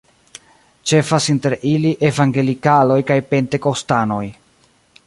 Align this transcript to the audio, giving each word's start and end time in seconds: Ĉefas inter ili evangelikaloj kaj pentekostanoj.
Ĉefas 0.91 1.27
inter 1.33 1.55
ili 1.73 1.91
evangelikaloj 2.09 2.99
kaj 3.13 3.23
pentekostanoj. 3.35 4.25